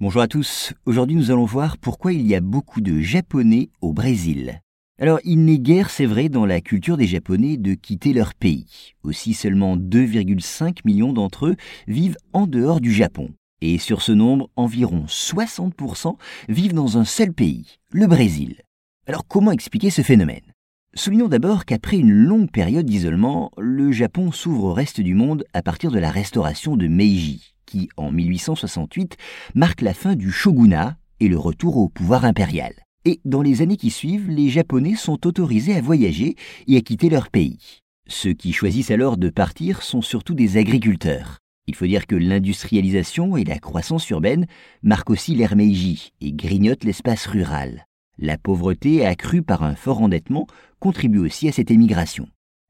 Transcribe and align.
Bonjour 0.00 0.22
à 0.22 0.28
tous, 0.28 0.74
aujourd'hui 0.86 1.16
nous 1.16 1.32
allons 1.32 1.44
voir 1.44 1.76
pourquoi 1.76 2.12
il 2.12 2.24
y 2.24 2.36
a 2.36 2.40
beaucoup 2.40 2.80
de 2.80 3.00
Japonais 3.00 3.68
au 3.80 3.92
Brésil. 3.92 4.60
Alors 5.00 5.18
il 5.24 5.44
n'est 5.44 5.58
guère, 5.58 5.90
c'est 5.90 6.06
vrai, 6.06 6.28
dans 6.28 6.46
la 6.46 6.60
culture 6.60 6.96
des 6.96 7.08
Japonais 7.08 7.56
de 7.56 7.74
quitter 7.74 8.12
leur 8.12 8.34
pays. 8.34 8.94
Aussi 9.02 9.34
seulement 9.34 9.76
2,5 9.76 10.82
millions 10.84 11.12
d'entre 11.12 11.46
eux 11.46 11.56
vivent 11.88 12.16
en 12.32 12.46
dehors 12.46 12.80
du 12.80 12.92
Japon. 12.92 13.30
Et 13.60 13.78
sur 13.78 14.00
ce 14.00 14.12
nombre, 14.12 14.48
environ 14.54 15.06
60% 15.08 16.14
vivent 16.48 16.74
dans 16.74 16.96
un 16.96 17.04
seul 17.04 17.32
pays, 17.32 17.78
le 17.90 18.06
Brésil. 18.06 18.62
Alors 19.08 19.26
comment 19.26 19.50
expliquer 19.50 19.90
ce 19.90 20.02
phénomène? 20.02 20.52
Soulignons 20.94 21.26
d'abord 21.26 21.64
qu'après 21.64 21.98
une 21.98 22.12
longue 22.12 22.52
période 22.52 22.86
d'isolement, 22.86 23.50
le 23.58 23.90
Japon 23.90 24.30
s'ouvre 24.30 24.62
au 24.62 24.72
reste 24.72 25.00
du 25.00 25.14
monde 25.14 25.42
à 25.54 25.62
partir 25.62 25.90
de 25.90 25.98
la 25.98 26.12
restauration 26.12 26.76
de 26.76 26.86
Meiji, 26.86 27.57
qui, 27.68 27.88
en 27.96 28.10
1868, 28.10 29.16
marque 29.54 29.82
la 29.82 29.94
fin 29.94 30.16
du 30.16 30.32
shogunat 30.32 30.96
et 31.20 31.28
le 31.28 31.38
retour 31.38 31.76
au 31.76 31.88
pouvoir 31.88 32.24
impérial. 32.24 32.72
Et 33.04 33.20
dans 33.24 33.42
les 33.42 33.62
années 33.62 33.76
qui 33.76 33.90
suivent, 33.90 34.30
les 34.30 34.48
Japonais 34.48 34.96
sont 34.96 35.26
autorisés 35.26 35.74
à 35.74 35.80
voyager 35.80 36.34
et 36.66 36.76
à 36.76 36.80
quitter 36.80 37.10
leur 37.10 37.28
pays. 37.30 37.80
Ceux 38.08 38.32
qui 38.32 38.52
choisissent 38.52 38.90
alors 38.90 39.18
de 39.18 39.28
partir 39.28 39.82
sont 39.82 40.02
surtout 40.02 40.34
des 40.34 40.56
agriculteurs. 40.56 41.38
Il 41.66 41.74
faut 41.74 41.86
dire 41.86 42.06
que 42.06 42.16
l'industrialisation 42.16 43.36
et 43.36 43.44
la 43.44 43.58
croissance 43.58 44.08
urbaine 44.08 44.46
marquent 44.82 45.10
aussi 45.10 45.34
l'ère 45.34 45.54
Meiji 45.54 46.12
et 46.22 46.32
grignotent 46.32 46.84
l'espace 46.84 47.26
rural. 47.26 47.84
La 48.18 48.38
pauvreté 48.38 49.04
accrue 49.04 49.42
par 49.42 49.62
un 49.62 49.74
fort 49.74 50.00
endettement 50.00 50.46
contribue 50.80 51.18
aussi 51.18 51.48
à 51.48 51.52
cette 51.52 51.70
émigration. 51.70 52.26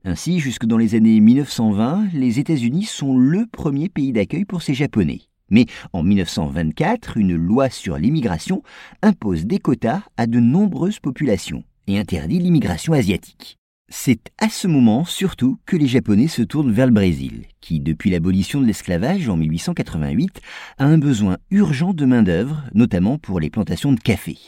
Ainsi, 0.09 0.39
jusque 0.39 0.65
dans 0.65 0.79
les 0.79 0.95
années 0.95 1.21
1920, 1.21 2.15
les 2.15 2.39
États-Unis 2.39 2.85
sont 2.85 3.19
le 3.19 3.45
premier 3.45 3.91
pays 3.91 4.11
d'accueil 4.11 4.47
pour 4.47 4.63
ces 4.63 4.73
Japonais. 4.73 5.21
Mais 5.51 5.67
en 5.93 6.03
1924, 6.03 7.19
une 7.19 7.37
loi 7.37 7.69
sur 7.69 7.99
l'immigration 7.99 8.63
impose 9.03 9.45
des 9.45 9.59
quotas 9.59 10.01
à 10.17 10.27
de 10.27 10.41
nombreuses 10.41 10.99
populations 10.99 11.63
et 11.89 11.99
interdit 11.99 12.39
l'immigration 12.39 12.95
asiatique. 12.95 13.59
C'est 13.91 14.33
à 14.41 14.49
ce 14.49 14.67
moment 14.67 15.05
surtout 15.05 15.59
que 15.67 15.77
les 15.77 15.87
Japonais 15.87 16.29
se 16.29 16.41
tournent 16.41 16.73
vers 16.73 16.87
le 16.87 16.93
Brésil, 16.93 17.45
qui, 17.61 17.79
depuis 17.79 18.09
l'abolition 18.09 18.63
de 18.63 18.67
l'esclavage 18.67 19.29
en 19.29 19.37
1888, 19.37 20.41
a 20.79 20.87
un 20.87 20.97
besoin 20.97 21.37
urgent 21.51 21.93
de 21.93 22.07
main-d'œuvre, 22.07 22.65
notamment 22.73 23.19
pour 23.19 23.41
les 23.41 23.51
plantations 23.51 23.93
de 23.93 24.01
café. 24.01 24.39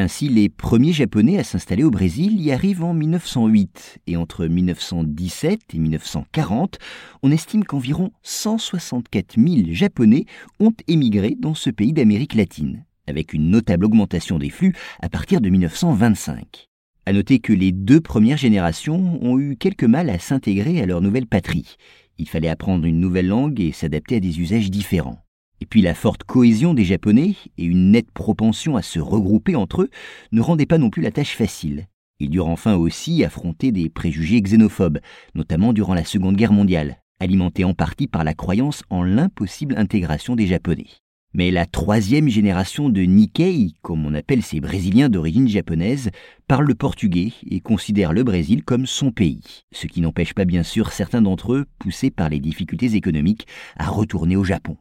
Ainsi, 0.00 0.30
les 0.30 0.48
premiers 0.48 0.94
Japonais 0.94 1.38
à 1.38 1.44
s'installer 1.44 1.84
au 1.84 1.90
Brésil 1.90 2.40
y 2.40 2.52
arrivent 2.52 2.84
en 2.84 2.94
1908, 2.94 3.98
et 4.06 4.16
entre 4.16 4.46
1917 4.46 5.60
et 5.74 5.78
1940, 5.78 6.78
on 7.22 7.30
estime 7.30 7.64
qu'environ 7.64 8.10
164 8.22 9.34
000 9.36 9.74
Japonais 9.74 10.24
ont 10.58 10.72
émigré 10.88 11.36
dans 11.38 11.52
ce 11.52 11.68
pays 11.68 11.92
d'Amérique 11.92 12.32
latine, 12.32 12.86
avec 13.06 13.34
une 13.34 13.50
notable 13.50 13.84
augmentation 13.84 14.38
des 14.38 14.48
flux 14.48 14.74
à 15.02 15.10
partir 15.10 15.42
de 15.42 15.50
1925. 15.50 16.70
À 17.04 17.12
noter 17.12 17.38
que 17.38 17.52
les 17.52 17.70
deux 17.70 18.00
premières 18.00 18.38
générations 18.38 19.22
ont 19.22 19.38
eu 19.38 19.58
quelque 19.58 19.84
mal 19.84 20.08
à 20.08 20.18
s'intégrer 20.18 20.80
à 20.80 20.86
leur 20.86 21.02
nouvelle 21.02 21.26
patrie. 21.26 21.76
Il 22.16 22.26
fallait 22.26 22.48
apprendre 22.48 22.86
une 22.86 23.00
nouvelle 23.00 23.28
langue 23.28 23.60
et 23.60 23.72
s'adapter 23.72 24.16
à 24.16 24.20
des 24.20 24.40
usages 24.40 24.70
différents. 24.70 25.18
Et 25.60 25.66
puis 25.66 25.82
la 25.82 25.94
forte 25.94 26.24
cohésion 26.24 26.74
des 26.74 26.84
Japonais 26.84 27.36
et 27.58 27.64
une 27.64 27.90
nette 27.90 28.10
propension 28.10 28.76
à 28.76 28.82
se 28.82 28.98
regrouper 28.98 29.56
entre 29.56 29.82
eux 29.82 29.90
ne 30.32 30.40
rendaient 30.40 30.66
pas 30.66 30.78
non 30.78 30.90
plus 30.90 31.02
la 31.02 31.10
tâche 31.10 31.36
facile. 31.36 31.86
Ils 32.18 32.30
durent 32.30 32.48
enfin 32.48 32.76
aussi 32.76 33.24
affronter 33.24 33.72
des 33.72 33.88
préjugés 33.88 34.40
xénophobes, 34.40 35.00
notamment 35.34 35.72
durant 35.72 35.94
la 35.94 36.04
Seconde 36.04 36.36
Guerre 36.36 36.52
mondiale, 36.52 36.98
alimentés 37.18 37.64
en 37.64 37.74
partie 37.74 38.06
par 38.06 38.24
la 38.24 38.34
croyance 38.34 38.82
en 38.90 39.02
l'impossible 39.02 39.74
intégration 39.76 40.36
des 40.36 40.46
Japonais. 40.46 40.88
Mais 41.32 41.52
la 41.52 41.64
troisième 41.64 42.28
génération 42.28 42.88
de 42.88 43.02
Nikkei, 43.02 43.74
comme 43.82 44.04
on 44.04 44.14
appelle 44.14 44.42
ces 44.42 44.60
Brésiliens 44.60 45.08
d'origine 45.08 45.46
japonaise, 45.46 46.10
parle 46.48 46.66
le 46.66 46.74
portugais 46.74 47.32
et 47.48 47.60
considère 47.60 48.12
le 48.12 48.24
Brésil 48.24 48.64
comme 48.64 48.84
son 48.84 49.12
pays, 49.12 49.62
ce 49.72 49.86
qui 49.86 50.00
n'empêche 50.00 50.34
pas 50.34 50.44
bien 50.44 50.64
sûr 50.64 50.90
certains 50.90 51.22
d'entre 51.22 51.52
eux, 51.52 51.66
poussés 51.78 52.10
par 52.10 52.30
les 52.30 52.40
difficultés 52.40 52.96
économiques, 52.96 53.46
à 53.76 53.86
retourner 53.86 54.34
au 54.34 54.42
Japon. 54.42 54.76